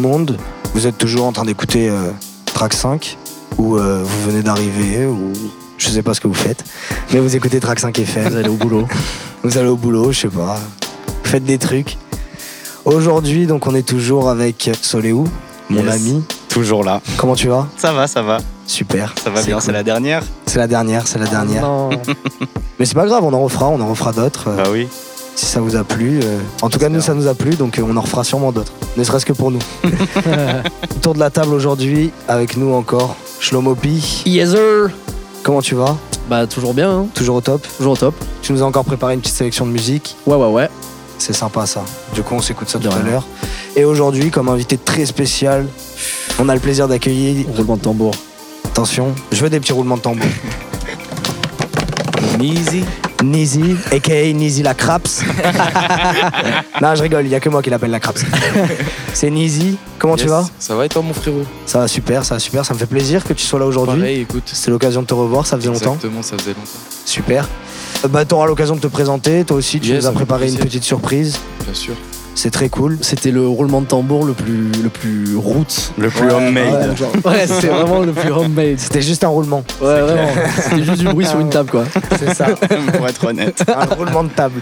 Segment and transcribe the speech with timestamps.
[0.00, 0.36] Monde,
[0.74, 2.10] vous êtes toujours en train d'écouter euh,
[2.46, 3.16] Track 5
[3.58, 5.32] ou euh, vous venez d'arriver ou
[5.78, 6.64] je sais pas ce que vous faites,
[7.12, 8.28] mais vous écoutez Track 5 FM.
[8.28, 8.86] Vous allez au boulot.
[9.42, 10.56] Vous allez au boulot, je sais pas.
[11.24, 11.96] Vous faites des trucs.
[12.84, 15.26] Aujourd'hui, donc, on est toujours avec Soléou,
[15.70, 15.94] mon Yes.
[15.94, 16.24] ami.
[16.50, 17.00] Toujours là.
[17.16, 17.66] Comment tu vas?
[17.78, 18.38] Ça va, ça va.
[18.66, 19.14] Super.
[19.22, 19.62] Ça va C'est bien, cool.
[19.64, 21.62] c'est la dernière C'est la dernière, c'est la dernière.
[21.62, 21.88] Non.
[22.78, 24.48] Mais c'est pas grave, on en refera, on en refera d'autres.
[24.48, 24.88] euh, Bah oui.
[25.40, 26.20] Si ça vous a plu.
[26.22, 28.52] euh, En tout cas, nous, ça nous a plu, donc euh, on en refera sûrement
[28.52, 28.72] d'autres.
[28.98, 29.58] Ne serait-ce que pour nous.
[30.96, 34.22] Autour de la table aujourd'hui, avec nous encore, Shlomo Pi.
[34.26, 34.90] yes sir.
[35.42, 35.96] Comment tu vas?
[36.28, 37.06] Bah toujours bien, hein.
[37.14, 37.66] Toujours au top?
[37.78, 38.14] Toujours au top.
[38.42, 40.14] Tu nous as encore préparé une petite sélection de musique?
[40.26, 40.68] Ouais ouais ouais.
[41.18, 41.82] C'est sympa ça.
[42.14, 43.04] Du coup, on s'écoute ça De tout à rien.
[43.04, 43.26] l'heure.
[43.76, 45.66] Et aujourd'hui, comme invité très spécial,
[46.38, 47.46] on a le plaisir d'accueillir.
[47.56, 48.12] Roulement de tambour.
[48.66, 50.26] Attention, je veux des petits roulements de tambour.
[52.40, 52.84] Easy.
[53.22, 55.22] Nizi, aka Nizi la Craps.
[56.80, 58.24] non, je rigole, il y a que moi qui l'appelle la Craps.
[59.12, 59.76] C'est Nizi.
[59.98, 60.48] Comment tu vas?
[60.58, 61.44] Ça va et toi mon frérot?
[61.66, 62.64] Ça va super, ça va super.
[62.64, 63.98] Ça me fait plaisir que tu sois là aujourd'hui.
[64.00, 64.44] Pareil, écoute.
[64.46, 65.94] C'est l'occasion de te revoir, ça faisait longtemps.
[65.94, 66.68] Exactement, ça faisait longtemps.
[67.04, 67.48] Super.
[68.04, 69.44] Euh, Bah, t'auras l'occasion de te présenter.
[69.44, 71.38] Toi aussi, tu Yes, nous as préparé une petite surprise.
[71.64, 71.94] Bien sûr.
[72.34, 72.96] C'est très cool.
[73.02, 75.92] C'était le roulement de tambour le plus le plus route.
[75.98, 76.96] Le plus Ouais, homemade.
[77.24, 78.76] ouais, Ouais, c'était vraiment le plus homemade.
[78.78, 79.62] C'était juste un roulement.
[79.82, 80.28] Ouais, vraiment.
[80.56, 81.84] C'était juste du bruit sur une table quoi.
[82.18, 82.46] C'est ça.
[82.96, 83.62] pour être honnête.
[83.68, 84.60] un roulement de table.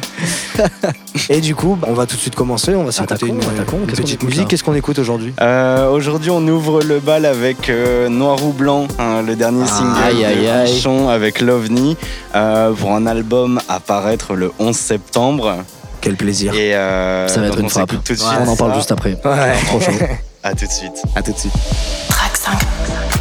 [1.31, 2.75] Et du coup, bah, on va tout de suite commencer.
[2.75, 4.49] On va s'écouter une, une Qu'est-ce qu'on petite écoute, musique.
[4.49, 5.33] Qu'est-ce qu'on écoute aujourd'hui?
[5.41, 9.67] Euh, Aujourd'hui, on ouvre le bal avec euh, Noir ou Blanc, hein, le dernier Ah,
[9.79, 10.73] single aïe, aïe, de aïe.
[10.73, 11.97] Pichon avec l'OVNI,
[12.35, 15.57] euh, pour un album à paraître le 11 septembre.
[16.09, 16.55] Quel plaisir.
[16.55, 17.91] Et euh, Ça va être une on frappe.
[17.91, 18.77] s'écoute tout de Ouais, suite On en parle ça.
[18.79, 19.11] juste après.
[19.23, 19.53] Ouais.
[19.67, 19.93] Trop chaud.
[20.43, 21.03] À tout de suite.
[21.15, 21.53] À tout de suite.
[22.09, 23.18] Track 5.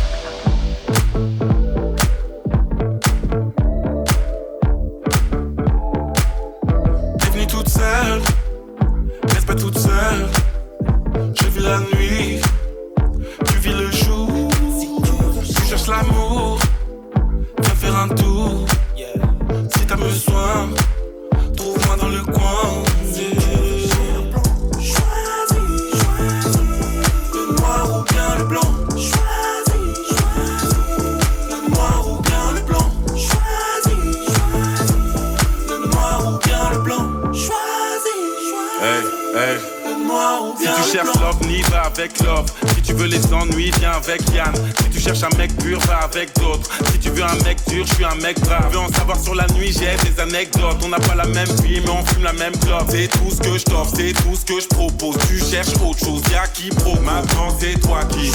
[52.97, 55.17] C'est tout ce que je t'offre, c'est tout ce que je propose.
[55.27, 56.99] Tu cherches autre chose, y'a qui pro.
[56.99, 58.31] Maintenant, c'est toi qui.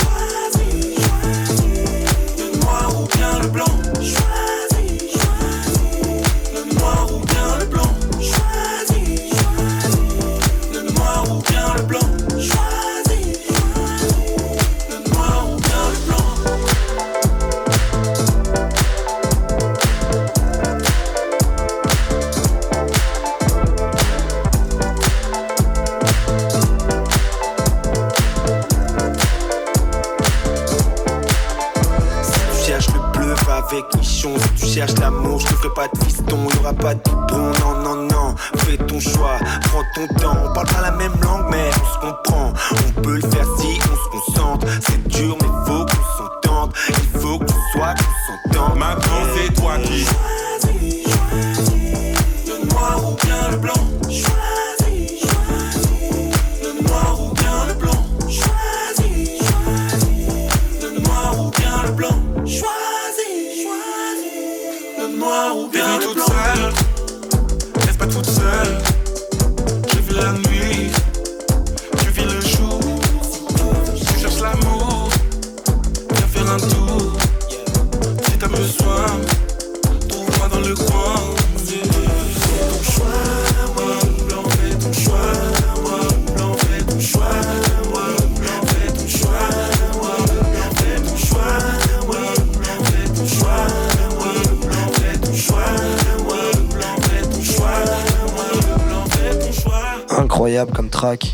[101.03, 101.33] Track.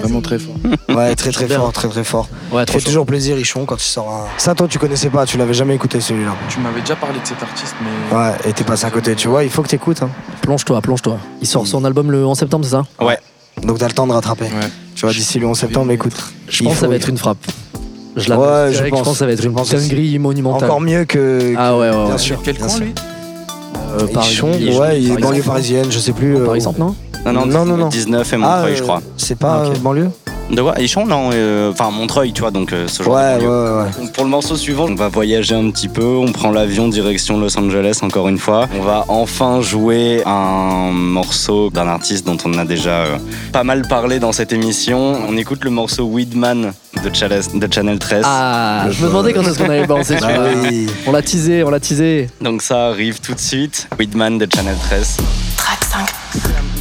[0.00, 0.54] Vraiment très fort.
[0.96, 2.28] Ouais, très très fort, très très fort.
[2.52, 4.38] Ouais, trop fait toujours plaisir, Richon, quand il sort un.
[4.38, 6.32] Ça, toi, tu connaissais pas, tu l'avais jamais écouté celui-là.
[6.48, 8.16] Tu m'avais déjà parlé de cet artiste, mais.
[8.16, 10.02] Ouais, et t'es passé à côté, tu vois, il faut que t'écoutes.
[10.02, 10.10] Hein.
[10.42, 11.18] Plonge-toi, plonge-toi.
[11.42, 12.84] Il sort son album le 11 septembre, c'est ça
[13.62, 14.44] Donc t'as le temps de rattraper.
[14.46, 14.68] Ouais.
[14.94, 16.14] Tu vois, d'ici le 11 septembre, écoute.
[16.48, 17.38] Je pense que ça va être une frappe.
[18.16, 18.98] Je la Ouais, je pense.
[19.00, 20.64] je pense que ça va être une dinguerie monumentale.
[20.70, 21.54] Encore mieux que.
[21.56, 22.18] Ah ouais, ouais, Bien ouais.
[22.18, 22.40] sûr.
[22.42, 22.92] Quel coin lui?
[24.00, 26.36] Euh, Paris, Richon, ouais, il est banlieue parisienne, je sais plus.
[26.36, 26.94] euh, Par exemple, non?
[27.24, 27.88] Non, non, Non, non, non.
[27.88, 29.02] 19 et Ah, Montreuil, je euh, crois.
[29.16, 29.76] C'est pas Ah, ok.
[29.76, 30.10] euh, banlieue
[30.50, 30.80] De quoi?
[30.80, 31.04] Ichon?
[31.06, 33.82] Non, euh, enfin Montreuil, tu vois, donc euh, ce genre Ouais, de ouais, ouais.
[34.04, 34.08] ouais.
[34.14, 37.58] Pour le morceau suivant, on va voyager un petit peu, on prend l'avion direction Los
[37.58, 38.66] Angeles encore une fois.
[38.78, 43.18] On va enfin jouer un morceau d'un artiste dont on a déjà euh,
[43.52, 45.16] pas mal parlé dans cette émission.
[45.28, 46.72] On écoute le morceau Weedman
[47.04, 48.22] de, de Channel 13.
[48.24, 50.50] Ah, je me demandais quand est-ce qu'on allait balancer Ah celui-là.
[50.70, 50.86] oui.
[51.06, 52.28] On l'a teasé, on l'a teasé.
[52.40, 53.86] Donc ça arrive tout de suite.
[53.98, 55.16] Weedman de Channel 13.
[55.58, 56.77] Track 5.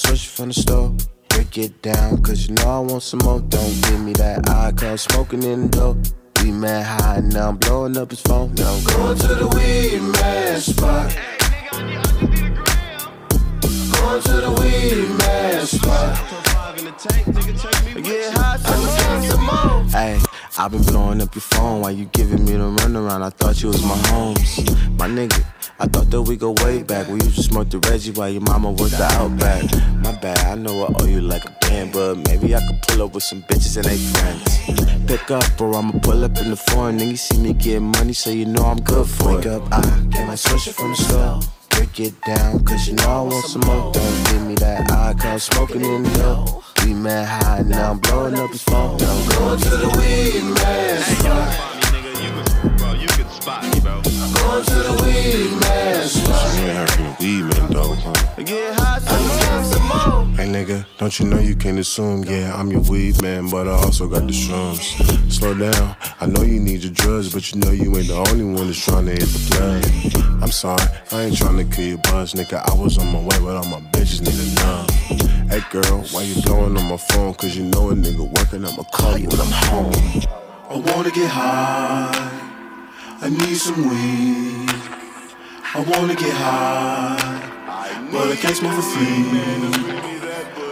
[0.00, 0.94] Switch from the store.
[1.28, 3.40] Break it down, cause you know I want some more.
[3.40, 5.96] Don't give me that eye, cause smoking in the door.
[6.42, 8.54] We mad high, now I'm blowing up his phone.
[8.54, 11.06] Now I'm going to the weed man spot.
[13.92, 16.16] Going to the weed man spot.
[18.02, 19.84] Get high, some more, some more.
[19.90, 20.18] Hey,
[20.58, 23.22] I've been blowing up your phone while you giving me the runaround.
[23.22, 24.58] I thought you was my homes,
[24.98, 25.44] my nigga.
[25.80, 27.08] I thought that we go way back.
[27.08, 29.64] We used to smoke the Reggie while your mama was the Outback.
[30.04, 33.02] My bad, I know I owe you like a band, but maybe I could pull
[33.06, 35.06] up with some bitches and they friends.
[35.06, 36.98] Pick up or I'ma pull up in the foreign.
[36.98, 39.80] Nigga see me get money, so you know I'm good for Wake up, I
[40.10, 41.40] get my switcher from the store.
[41.70, 43.90] Break it down, cause you know I want some more.
[43.90, 46.62] Don't give me that eye, cause smoking in the door.
[46.84, 48.98] We mad high, now I'm blowing up his phone.
[48.98, 51.70] Now I'm going to the weed man
[53.40, 54.09] spot.
[54.60, 58.42] To the weed man ain't from the weed man, though, huh?
[58.44, 60.36] Get high, some more, some more.
[60.36, 63.72] Hey nigga, don't you know you can't assume, yeah, I'm your weed man, but I
[63.72, 65.32] also got the shrooms.
[65.32, 68.44] Slow down, I know you need your drugs, but you know you ain't the only
[68.44, 70.42] one that's trying to hit the plug.
[70.42, 72.60] I'm sorry, I ain't trying to kill your buzz, nigga.
[72.70, 75.48] I was on my way, but all my bitches need a numb.
[75.48, 77.32] Hey girl, why you blowing on my phone?
[77.32, 80.22] Cause you know a nigga working, I'ma call you when I'm home.
[80.68, 82.29] I wanna get high.
[83.22, 84.70] I need some weed.
[85.74, 89.28] I wanna get high, but I can't smoke for free.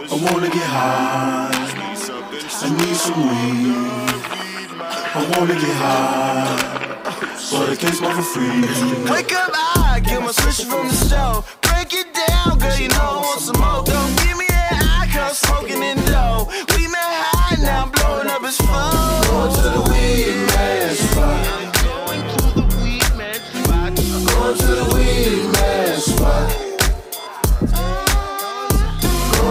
[0.09, 1.51] I wanna get high.
[1.53, 4.09] I need some weed.
[5.13, 6.57] I wanna get high,
[7.51, 8.61] but I can't smoke for free.
[9.11, 11.43] Wake up, I get my switch from the store.
[11.61, 13.83] Break it down, girl, you know I want some more.
[13.83, 16.47] Don't give me that eye, cause smoking in dough.
[16.75, 19.21] We met high, now I'm blowing up his phone.
[19.29, 21.68] Going to the weed man spot.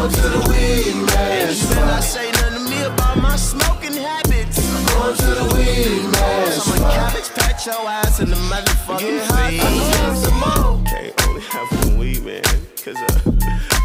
[0.08, 3.93] Going to the weed man You better not say nothing to me about my smoking
[3.93, 4.56] habits.
[4.88, 10.22] Going to the weed man So my cabbage patch your ass in the motherfucking face.
[10.25, 10.82] some more.
[10.87, 12.43] Can't only have one weed, man.
[12.82, 13.32] Cause uh,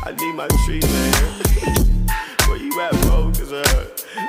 [0.05, 1.13] I need my treat, man.
[2.47, 3.29] Where you at, bro?
[3.35, 3.87] Cause uh,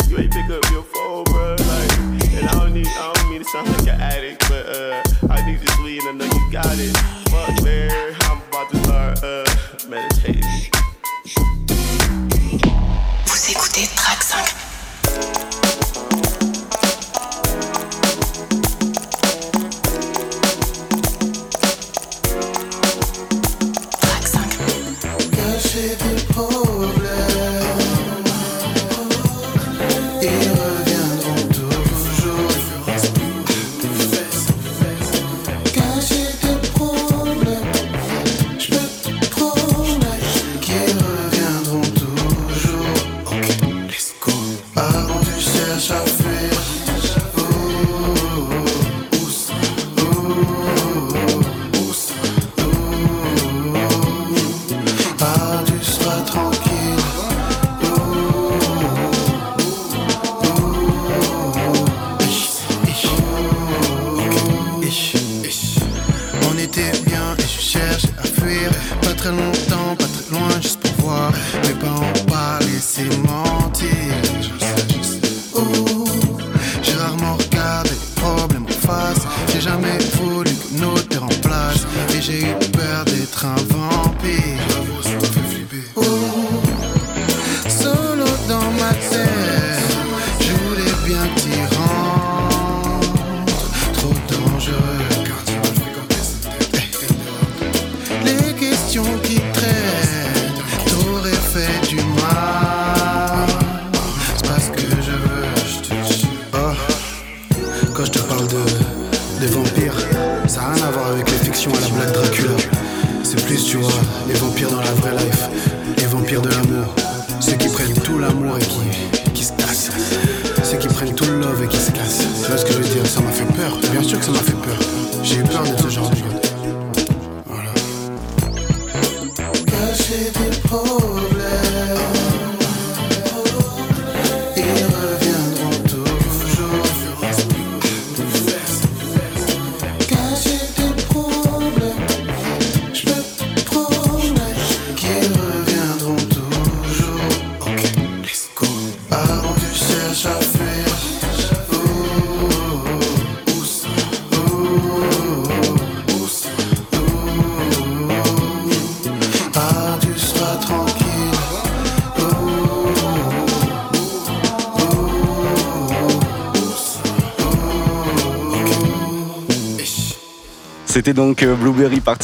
[0.09, 1.55] you ain't pick up your phone, bro.
[1.55, 1.93] Like,
[2.35, 5.01] and I don't need, I don't mean to sound like an addict, but uh,
[5.31, 7.24] I need this weed and I know you got it.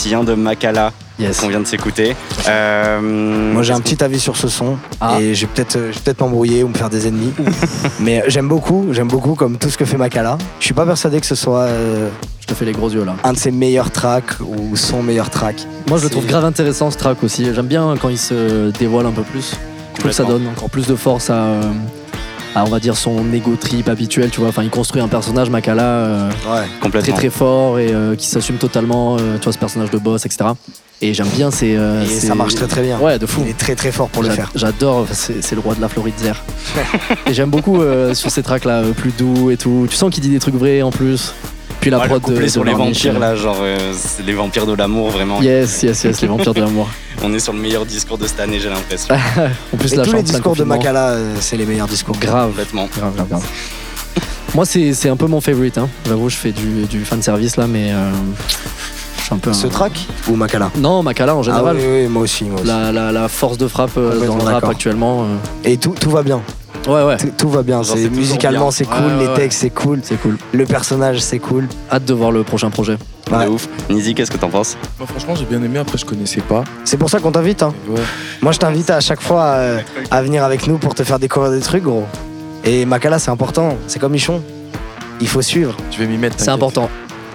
[0.00, 1.40] Blueberry Party 1 de Makala Yes.
[1.40, 2.16] qu'on vient de s'écouter.
[2.48, 2.98] Euh,
[3.52, 5.18] Moi j'ai un petit avis sur ce son Ah.
[5.20, 7.34] et je vais peut-être euh, peut-être m'embrouiller ou me faire des ennemis.
[8.00, 10.38] Mais euh, j'aime beaucoup, j'aime beaucoup comme tout ce que fait Makala.
[10.60, 12.08] Je suis pas persuadé que ce soit euh,
[12.40, 13.16] Je te fais les gros yeux là.
[13.22, 15.56] un de ses meilleurs tracks ou son meilleur track.
[15.88, 17.52] Moi je le trouve grave intéressant ce track aussi.
[17.54, 19.50] J'aime bien quand il se dévoile un peu plus.
[19.96, 21.60] Je trouve que ça donne encore plus de force à, euh,
[22.54, 24.48] à, on va dire son ego trip habituel, tu vois.
[24.48, 26.60] Enfin il construit un personnage Makala euh, Ouais.
[26.66, 27.16] très complètement.
[27.16, 30.50] très fort et euh, qui s'assume totalement, euh, tu vois ce personnage de boss, etc.
[31.02, 31.76] Et j'aime bien ces.
[31.76, 32.98] euh, Et ces- ça marche très très bien.
[32.98, 33.42] Ouais de fou.
[33.44, 34.50] Il est très très fort pour le faire.
[34.54, 36.36] J'adore, enfin, c'est le roi de la Floride Zer.
[37.26, 39.86] et j'aime beaucoup euh, sur ces tracks là, plus doux et tout.
[39.88, 41.32] Tu sens qu'il dit des trucs vrais en plus.
[41.80, 43.92] Puis la Ouais, le prod de, couplet de sur les vampires là, genre euh,
[44.26, 45.40] les vampires de l'amour vraiment.
[45.40, 46.88] Yes, yes, yes, les vampires de l'amour.
[47.22, 49.14] On est sur le meilleur discours de cette année, j'ai l'impression.
[49.72, 50.64] En plus, Et la tous les discours de.
[50.64, 52.16] Makala, euh, c'est les meilleurs discours.
[52.18, 52.88] Grave, Complètement.
[52.96, 53.46] grave, grave, grave.
[54.54, 55.78] Moi, c'est c'est un peu mon favorite.
[55.78, 55.88] Hein.
[56.06, 58.10] J'avoue, je fais du, du fan service là, mais euh,
[59.18, 59.50] je suis un peu.
[59.50, 59.92] un- Ce track
[60.28, 60.70] ou Makala?
[60.76, 61.76] Non, Makala en Ah général.
[61.76, 62.44] oui, oui, moi aussi.
[62.44, 62.66] Moi aussi.
[62.68, 65.22] La, la, la force de frappe euh, dans le rap actuellement.
[65.22, 66.40] euh, Et tout, tout va bien.
[66.88, 67.82] Ouais, ouais, Tout, tout va bien.
[67.82, 68.70] Genre, C'est c'est toujours musicalement bien.
[68.70, 69.34] c'est Ouais, cool, ouais, les ouais.
[69.34, 70.38] textes c'est cool, c'est cool.
[70.52, 71.68] le personnage c'est cool.
[71.92, 72.96] Hâte de voir le prochain projet.
[73.30, 73.46] Ouais.
[73.46, 73.68] Ouf.
[73.90, 74.76] Nizi, qu'est-ce que t'en penses?
[74.98, 75.78] Moi, franchement, j'ai bien aimé.
[75.78, 76.64] Après, je connaissais pas.
[76.84, 77.62] C'est pour ça qu'on t'invite.
[77.62, 77.72] Hein.
[77.88, 78.00] Ouais.
[78.42, 79.78] Moi je t'invite à chaque fois euh,
[80.10, 82.06] à venir avec nous pour te faire découvrir des trucs gros.
[82.64, 84.42] Et Makala c'est important, c'est comme Michon.
[85.20, 86.36] Il faut suivre, Je vais m'y mettre.
[86.38, 86.88] C'est important.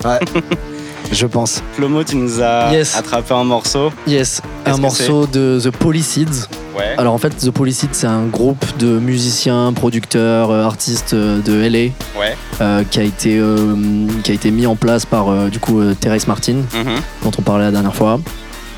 [1.11, 1.61] je pense.
[1.73, 2.95] Flomo, tu nous as Yes.
[2.95, 3.91] attrapé un morceau.
[4.07, 6.47] Yes, un morceau de The Polyseeds.
[6.77, 6.93] Ouais.
[6.97, 11.53] Alors en fait, The Polyseeds, c'est un groupe de musiciens, producteurs, euh, artistes euh, de
[11.61, 12.35] LA Ouais.
[12.61, 13.75] euh, qui, a été, euh,
[14.23, 16.95] qui a été mis en place par euh, du coup Terrace Martin, Mhm.
[17.23, 18.19] dont on parlait la dernière fois.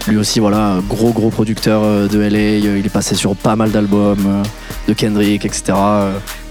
[0.07, 2.57] Lui aussi, voilà, gros gros producteur de LA.
[2.77, 4.43] Il est passé sur pas mal d'albums
[4.88, 5.74] de Kendrick, etc.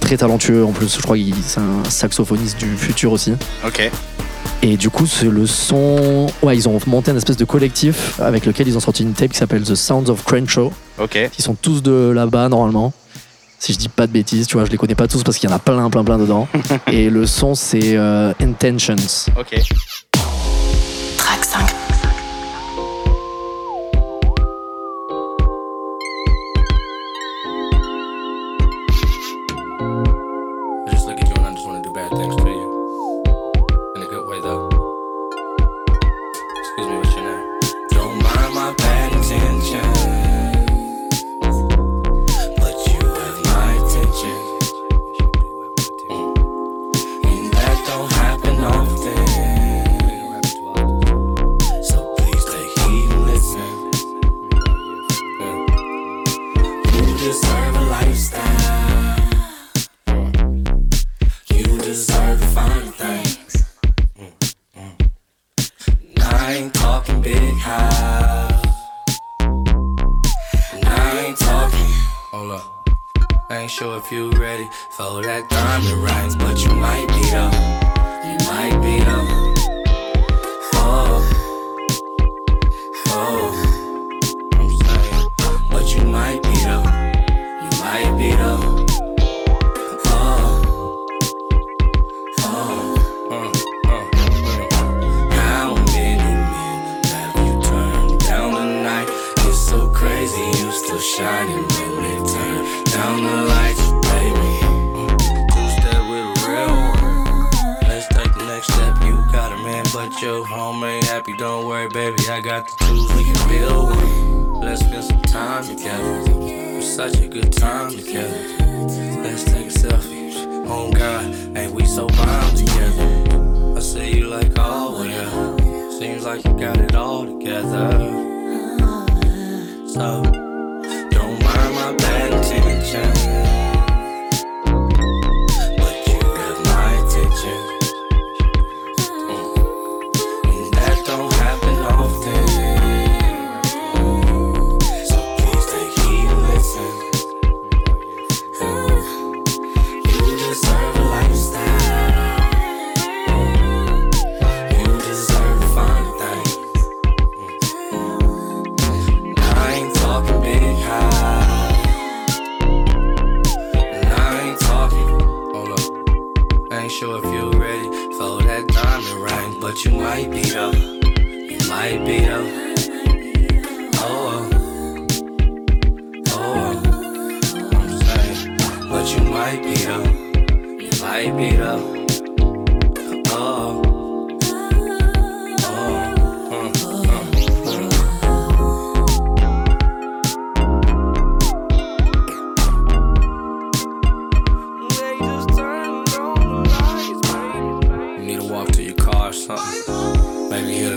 [0.01, 0.95] Très talentueux en plus.
[0.97, 3.33] Je crois qu'il c'est un saxophoniste du futur aussi.
[3.67, 3.91] Ok.
[4.63, 6.27] Et du coup, c'est le son.
[6.43, 9.33] Ouais, ils ont monté un espèce de collectif avec lequel ils ont sorti une tape
[9.33, 10.73] qui s'appelle The Sounds of Crenshaw.
[10.99, 11.19] Ok.
[11.39, 12.93] Ils sont tous de là-bas normalement.
[13.59, 15.49] Si je dis pas de bêtises, tu vois, je les connais pas tous parce qu'il
[15.49, 16.47] y en a plein, plein, plein dedans.
[16.93, 18.97] Et le son, c'est euh, Intentions.
[19.39, 19.59] Ok.
[21.17, 21.76] Track 5.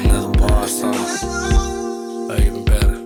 [0.03, 1.23] than the bar songs.
[2.39, 2.98] Even better.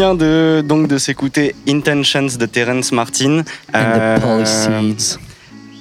[0.00, 3.42] Vient de, donc de s'écouter Intentions de Terence Martin.
[3.74, 4.16] Euh.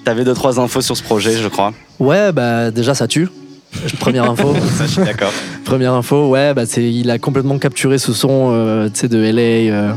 [0.03, 1.71] T'avais deux trois infos sur ce projet, je crois.
[1.99, 3.29] Ouais, bah déjà ça tue.
[3.99, 4.53] Première info.
[4.77, 5.31] Ça, je suis d'accord.
[5.63, 9.19] Première info, ouais, bah c'est, il a complètement capturé ce son, euh, tu sais, de
[9.19, 9.71] LA.
[9.71, 9.91] euh,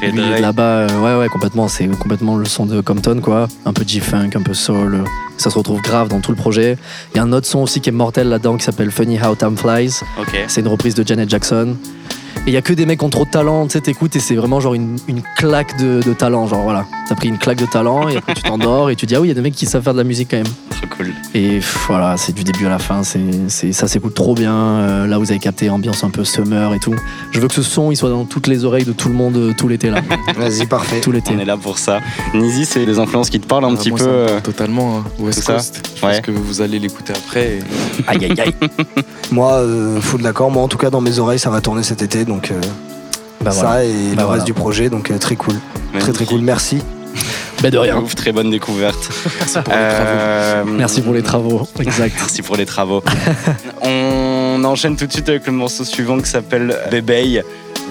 [0.00, 1.66] Très là-bas, euh, ouais, ouais, complètement.
[1.68, 3.48] C'est complètement le son de Compton, quoi.
[3.64, 4.94] Un peu G-Funk, un peu soul.
[4.96, 5.04] euh,
[5.38, 6.76] Ça se retrouve grave dans tout le projet.
[7.14, 9.34] Il y a un autre son aussi qui est mortel là-dedans qui s'appelle Funny How
[9.36, 10.00] Time Flies.
[10.20, 10.36] Ok.
[10.48, 11.76] C'est une reprise de Janet Jackson.
[12.46, 14.16] Et il y a que des mecs qui ont trop de talent, tu sais, t'écoutes
[14.16, 16.46] et c'est vraiment genre une, une claque de, de talent.
[16.46, 19.16] Genre voilà, t'as pris une claque de talent et après tu t'endors et tu dis
[19.16, 20.46] ah oui, il y a des mecs qui savent faire de la musique quand même.
[20.68, 21.14] Trop cool.
[21.34, 24.52] Et pff, voilà, c'est du début à la fin, c'est, c'est, ça s'écoute trop bien.
[24.54, 26.94] Euh, là, vous avez capté ambiance un peu summer et tout.
[27.32, 29.36] Je veux que ce son il soit dans toutes les oreilles de tout le monde
[29.38, 30.02] euh, tout l'été là.
[30.36, 31.00] Vas-y, parfait.
[31.00, 31.32] tout l'été.
[31.34, 32.00] On est là pour ça.
[32.34, 34.04] Nizi, c'est des influences qui te parlent un Ah, petit moi, peu.
[34.04, 34.98] ça euh, totalement.
[34.98, 35.04] hein.
[35.18, 35.90] West tout ça Coast.
[35.96, 36.12] Je Ouais.
[36.12, 37.56] pense que vous allez l'écouter après.
[37.56, 37.62] et-
[38.06, 38.54] Aïe aïe aïe.
[39.32, 40.50] Moi, euh, full d'accord.
[40.50, 42.24] Moi, en tout cas, dans mes oreilles, ça va tourner cet été.
[42.26, 42.60] Donc, euh,
[43.42, 43.84] Bah ça voilà.
[43.84, 44.30] et Bah le voilà.
[44.32, 44.88] reste du projet.
[44.90, 45.54] Donc, euh, très cool.
[45.98, 46.40] Très, très cool.
[46.40, 46.78] Merci.
[47.62, 47.96] Bah de rien.
[47.98, 49.08] Ouf, très bonne découverte.
[49.38, 50.18] Merci pour les travaux.
[50.20, 51.68] Euh, Merci pour les travaux.
[51.80, 52.14] Exact.
[52.18, 53.02] Merci pour les travaux.
[53.82, 57.42] On enchaîne tout de suite avec le morceau suivant qui s'appelle Bébé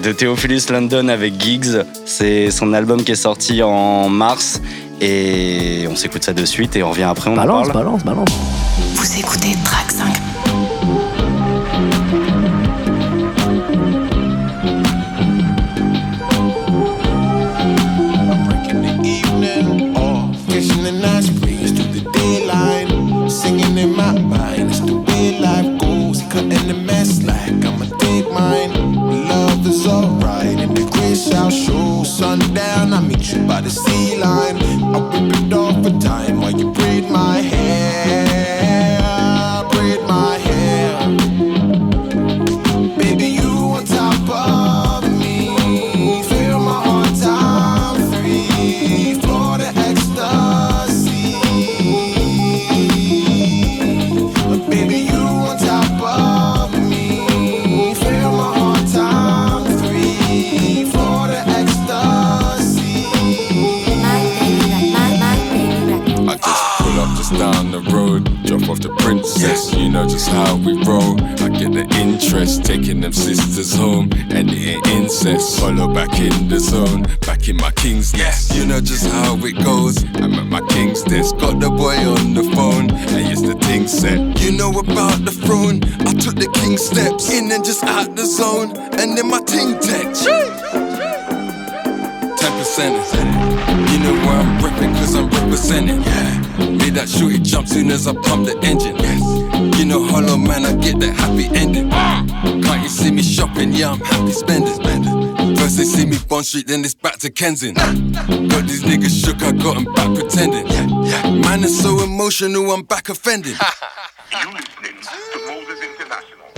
[0.04, 1.82] de Theophilus London avec Giggs.
[2.04, 4.60] C'est son album qui est sorti en mars
[5.00, 7.78] et on s'écoute ça de suite et on revient après, on en Balance, parle.
[7.84, 8.28] balance, balance.
[8.94, 10.06] Vous écoutez Track 5.
[68.74, 69.72] Off the princess.
[69.74, 71.14] You know just how we roll.
[71.44, 75.60] I get the interest, taking them sisters home, and ain't incest.
[75.60, 78.54] Follow back in the zone, back in my king's nest.
[78.54, 80.02] You know just how it goes.
[80.16, 83.86] I'm at my king's desk, got the boy on the phone, and yes the thing
[83.86, 85.78] said, you know about the throne.
[86.08, 89.78] I took the king steps in and just out the zone, and then my ting
[89.78, 90.24] text.
[92.40, 92.94] Ten percent.
[93.90, 96.02] You know where I'm ripping, cause I'm representing.
[96.02, 96.43] Yeah.
[96.58, 98.96] Made that shorty jump soon as I pump the engine.
[98.96, 99.20] Yes.
[99.78, 101.90] You know, hollow man, I get that happy ending.
[101.90, 103.72] Can't you see me shopping?
[103.72, 104.76] Yeah, I'm happy spending.
[105.56, 108.12] First they see me Bond Street, then it's back to Kensington.
[108.48, 110.66] Got these niggas shook, I got 'em back pretending.
[111.40, 113.56] Man is so emotional, I'm back offending.
[114.34, 116.48] You listening to Moses International.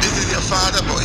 [0.00, 1.01] This is your father, boy.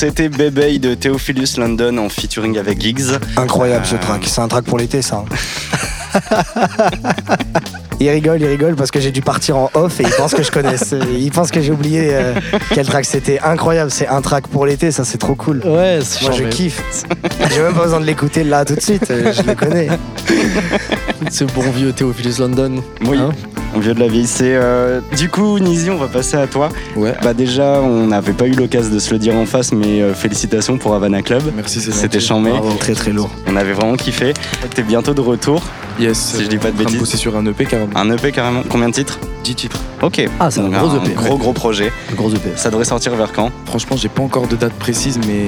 [0.00, 3.18] C'était Bébé de Theophilus London en featuring avec Giggs.
[3.36, 4.22] Incroyable ce Euh, track.
[4.26, 5.26] C'est un track pour l'été, ça.
[8.00, 10.42] il rigole, il rigole parce que j'ai dû partir en off et il pense que
[10.42, 10.78] je connais.
[10.78, 12.32] C'est- Il pense que j'ai oublié euh,
[12.72, 13.40] quel track c'était.
[13.40, 15.60] Incroyable, c'est un track pour l'été, ça c'est trop cool.
[15.66, 16.82] Ouais, c'est Moi je kiffe.
[17.52, 19.88] J'ai même pas besoin de l'écouter là tout de suite, euh, je le connais.
[21.30, 22.82] Ce bon vieux Theophilus London.
[23.06, 23.32] Oui, Hein
[23.80, 24.26] vient de la vieille.
[24.26, 26.68] C'est euh, du coup, Nizi, on va passer à toi.
[26.96, 27.14] Ouais.
[27.22, 30.14] Bah déjà, on n'avait pas eu l'occasion de se le dire en face, mais euh,
[30.14, 31.42] félicitations pour Havana Club.
[31.54, 32.50] Merci, c'est C'était chambé.
[32.50, 33.30] Bravo, très très lourd.
[33.46, 34.34] On avait vraiment kiffé.
[34.74, 35.62] T'es bientôt de retour,
[35.98, 36.18] Yes.
[36.18, 36.98] si je dis pas de bêtises.
[36.98, 37.96] bosser sur un EP carrément.
[37.96, 38.62] Un EP carrément.
[38.68, 39.18] Combien de titres?
[39.44, 39.80] 10 titres.
[40.02, 40.22] Ok.
[40.38, 41.14] Ah, c'est un gros EP.
[41.14, 41.92] gros gros projet.
[42.10, 42.50] Un gros EP.
[42.56, 43.50] Ça devrait sortir vers quand?
[43.66, 45.46] Franchement, j'ai pas encore de date précise, mais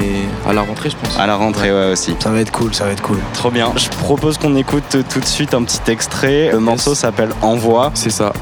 [0.48, 1.18] à la rentrée, je pense.
[1.18, 2.14] À la rentrée, ouais, aussi.
[2.18, 3.18] Ça va être cool, ça va être cool.
[3.34, 3.70] Trop bien.
[3.76, 6.50] Je propose qu'on écoute tout de suite un petit extrait.
[6.52, 7.90] Le morceau s'appelle Envoi.
[7.94, 8.32] C'est ça.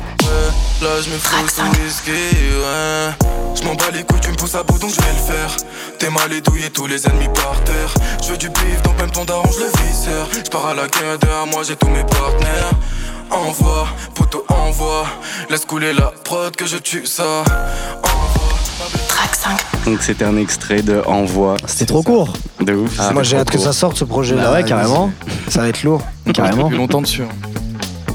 [0.82, 3.10] Là je me Track fous whisky, ouais
[3.54, 5.56] Je m'en bats les couilles, tu me pousses à bout donc je vais le faire
[5.98, 9.10] T'es mal et douillé, tous les ennemis par terre Je veux du bif, donc même
[9.10, 12.02] ton daron je le viscère Je pars à la guerre, derrière moi j'ai tous mes
[12.04, 12.70] partenaires
[13.30, 15.06] Envoie, poteau envoie
[15.50, 17.44] Laisse couler la prod que je tue ça
[19.08, 19.84] Track 5.
[19.84, 21.56] Donc c'était un extrait de Envoi.
[21.66, 22.32] C'était trop court.
[22.60, 22.92] De ouf.
[22.98, 24.44] Ah, Moi j'ai hâte que ça sorte ce projet là.
[24.44, 25.12] Bah ouais, carrément.
[25.48, 26.00] Ça va être lourd.
[26.32, 26.64] Carrément.
[26.64, 27.22] Depuis longtemps dessus.
[27.22, 27.49] hein.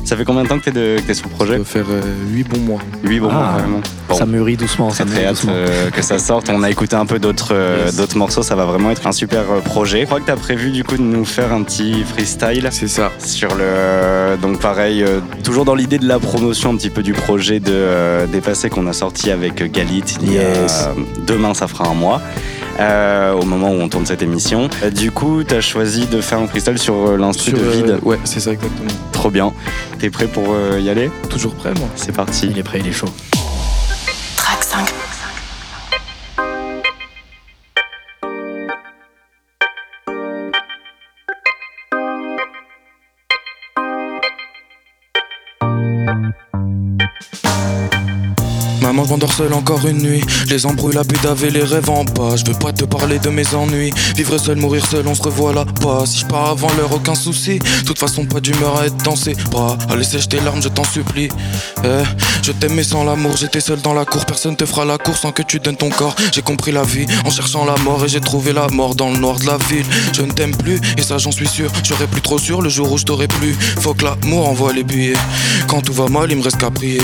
[0.05, 1.85] Ça fait combien de temps que que t'es sur le Ça projet doit faire
[2.31, 2.79] 8 bons mois.
[3.03, 3.55] Oui, bon, Ah.
[3.57, 3.81] carrément.
[4.07, 4.15] Bon.
[4.15, 4.91] Ça mûrit doucement.
[4.91, 6.47] Ça Très hâte euh, que ça sorte.
[6.49, 8.15] On a écouté un peu d'autres euh, Yes.
[8.15, 8.43] morceaux.
[8.43, 10.01] Ça va vraiment être un super euh, projet.
[10.01, 13.11] Je crois que t'as prévu du coup de nous faire un petit freestyle C'est ça.
[13.19, 14.37] sur le.
[14.41, 17.71] Donc pareil, euh, toujours dans l'idée de la promotion un petit peu du projet de
[17.73, 20.03] euh, Dépassé qu'on a sorti avec euh, Galit.
[20.21, 20.87] Il y a- Yes.
[21.25, 22.21] demain, ça fera un mois.
[22.79, 24.69] Euh, au moment où on tourne cette émission.
[24.83, 27.99] Euh, du coup, t'as choisi de faire un freestyle sur euh, l'instru de vide.
[28.03, 28.91] ouais, c'est ça exactement.
[29.11, 29.53] Trop bien.
[29.99, 31.09] T'es prêt pour y aller?
[31.29, 31.88] Toujours prêt, moi.
[31.95, 32.47] C'est parti.
[32.51, 33.09] Il est prêt, il est chaud.
[49.05, 50.23] Je m'endors seul encore une nuit.
[50.47, 51.03] Les embrouilles, la
[51.43, 52.35] et les rêves en bas.
[52.37, 53.91] Je veux pas te parler de mes ennuis.
[54.15, 56.05] Vivre seul, mourir seul, on se revoit là-bas.
[56.07, 57.59] Si je pars avant l'heure, aucun souci.
[57.85, 59.77] Toute façon, pas d'humeur à être dans ses bras.
[59.91, 61.29] Allez, sèche tes larmes, je t'en supplie.
[61.83, 62.03] Eh,
[62.41, 64.25] je t'aime, mais sans l'amour, j'étais seul dans la cour.
[64.25, 66.15] Personne te fera la course sans que tu donnes ton corps.
[66.33, 69.17] J'ai compris la vie en cherchant la mort et j'ai trouvé la mort dans le
[69.17, 69.85] noir de la ville.
[70.13, 71.71] Je ne t'aime plus, et ça, j'en suis sûr.
[71.83, 73.53] J'aurais plus trop sûr le jour où je t'aurais plus.
[73.81, 75.13] Faut que l'amour envoie les billets.
[75.67, 77.03] Quand tout va mal, il me reste qu'à prier.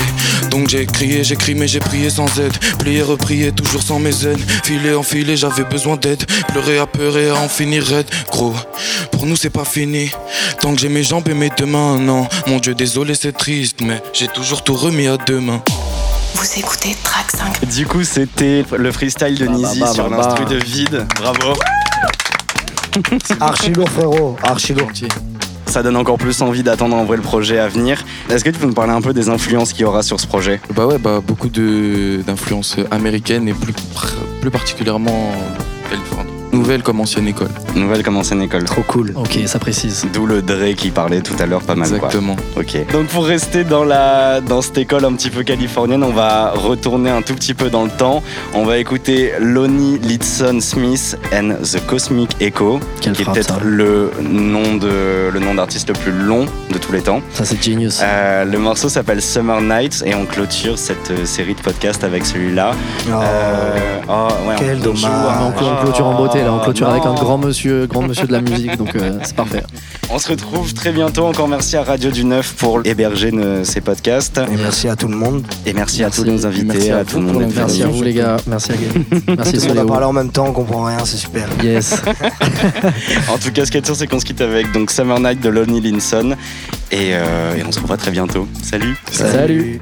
[0.50, 1.78] Donc j'ai crié, j'ai crié, mais j'ai
[2.10, 2.56] sans aide.
[2.78, 4.40] Plié, reprié, toujours sans mes aides.
[4.64, 6.24] Filé, enfilé, j'avais besoin d'aide.
[6.48, 8.06] Pleurer, apeurer, à en finir raide.
[8.30, 8.54] Gros,
[9.10, 10.10] pour nous c'est pas fini.
[10.60, 12.26] Tant que j'ai mes jambes et mes deux mains, non.
[12.46, 15.62] Mon Dieu, désolé, c'est triste, mais j'ai toujours tout remis à deux mains.
[16.34, 17.68] Vous écoutez Track 5.
[17.68, 20.50] Du coup, c'était le freestyle de Bah, bah, Nizi bah, sur bah, l'instru bah.
[20.50, 21.06] de vide.
[21.16, 21.52] Bravo.
[23.40, 24.90] Archi lourd frérot, archi lourd.
[25.72, 28.04] Ça donne encore plus envie d'attendre en vrai le projet à venir.
[28.28, 30.26] Est-ce que tu peux nous parler un peu des influences qu'il y aura sur ce
[30.26, 30.60] projet?
[30.74, 33.72] Bah ouais, bah beaucoup d'influences américaines et plus,
[34.42, 35.32] plus particulièrement.
[36.52, 37.48] Nouvelle comme ancienne école.
[37.74, 38.64] Nouvelle comme ancienne école.
[38.64, 39.12] Trop cool.
[39.16, 40.06] Ok, ça précise.
[40.12, 41.96] D'où le Dre qui parlait tout à l'heure pas mal quoi.
[42.08, 42.36] Exactement.
[42.56, 42.76] Ok.
[42.92, 47.10] Donc pour rester dans la dans cette école un petit peu californienne, on va retourner
[47.10, 48.22] un tout petit peu dans le temps.
[48.54, 54.10] On va écouter Lonnie Litson Smith and the Cosmic Echo, Quelle qui est peut-être le
[54.22, 57.22] nom de le nom d'artiste le plus long de tous les temps.
[57.32, 58.00] Ça, c'est genius.
[58.02, 62.24] Euh, le morceau s'appelle Summer Nights et on clôture cette euh, série de podcasts avec
[62.26, 62.72] celui-là.
[63.08, 63.10] Oh.
[63.12, 65.04] Euh, oh, ouais, Quel on dommage.
[65.04, 65.52] hein.
[65.58, 66.52] on clôture en beauté, là.
[66.52, 69.62] On clôture avec un grand monsieur, grand monsieur de la musique, donc euh, c'est parfait.
[70.10, 71.24] On se retrouve très bientôt.
[71.26, 73.32] Encore merci à Radio du Neuf pour héberger
[73.64, 74.38] ces podcasts.
[74.38, 75.44] Et merci à tout le monde.
[75.66, 77.52] Et merci, à tous nos invités, Merci à tout le monde.
[77.54, 78.36] Merci à vous, les gars.
[78.46, 78.74] Merci à
[79.36, 81.48] Merci, Tout le monde a parlé en même temps, on comprend rien, c'est super.
[81.62, 82.02] Yes.
[83.32, 85.40] En tout cas, ce qui est sûr, c'est qu'on se quitte avec donc Summer Night
[85.40, 86.36] de Lonnie Linson.
[86.90, 88.46] Et, euh, et on se revoit très bientôt.
[88.62, 89.80] Salut Salut.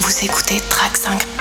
[0.00, 1.35] Vous écoutez Track 5.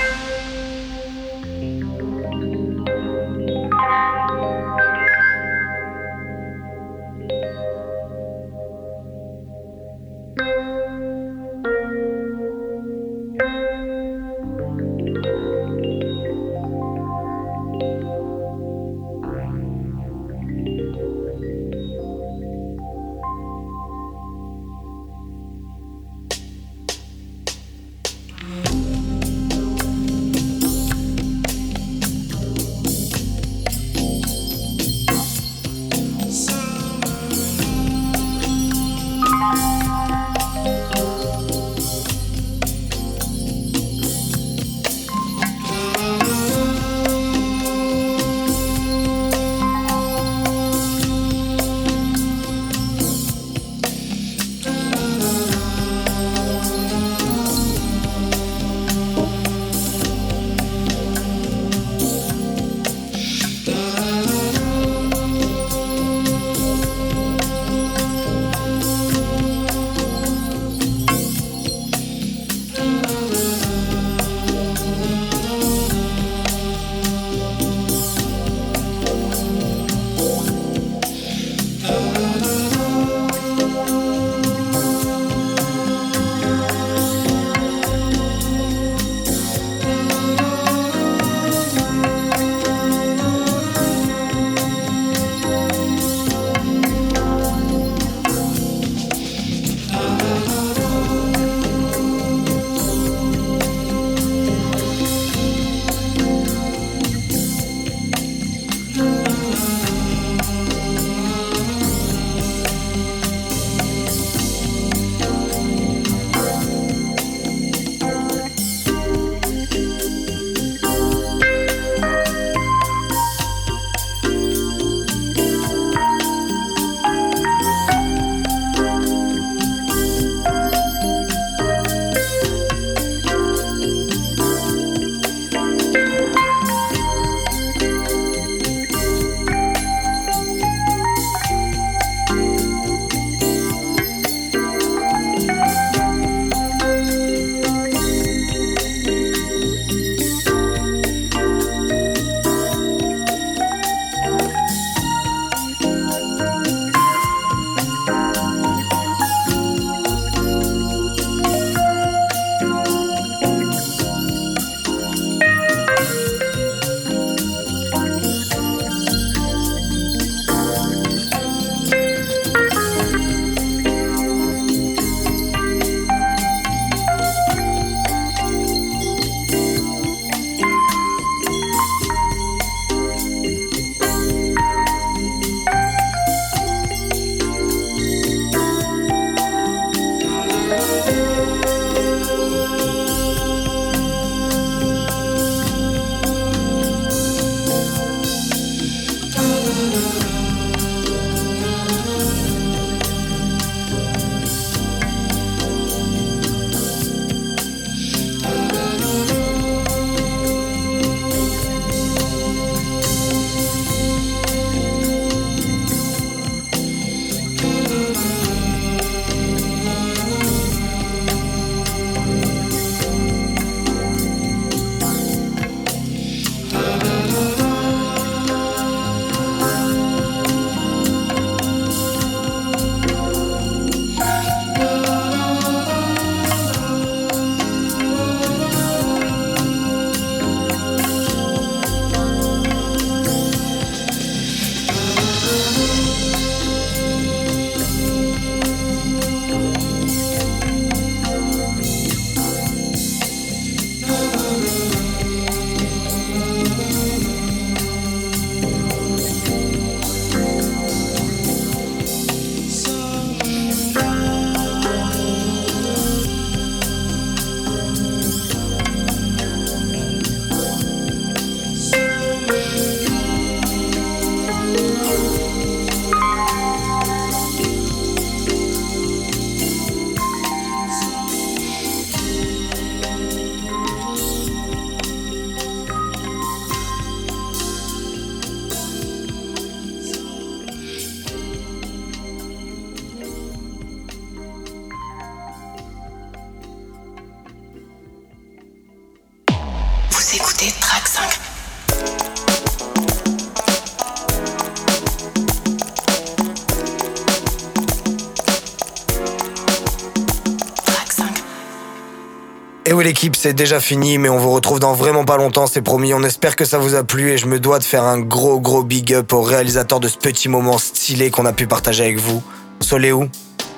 [313.05, 316.13] L'équipe, c'est déjà fini, mais on vous retrouve dans vraiment pas longtemps, c'est promis.
[316.15, 318.59] On espère que ça vous a plu et je me dois de faire un gros
[318.59, 322.19] gros big up au réalisateur de ce petit moment stylé qu'on a pu partager avec
[322.19, 322.41] vous.
[322.81, 323.29] Soléou,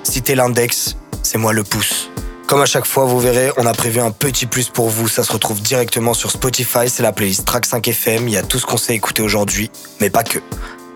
[0.02, 2.08] citez l'index, c'est moi le pouce.
[2.46, 5.08] Comme à chaque fois, vous verrez, on a prévu un petit plus pour vous.
[5.08, 8.28] Ça se retrouve directement sur Spotify, c'est la playlist Track 5 FM.
[8.28, 10.38] Il y a tout ce qu'on s'est écouté aujourd'hui, mais pas que.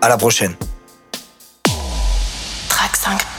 [0.01, 0.55] À la prochaine.
[2.67, 3.32] Track 5.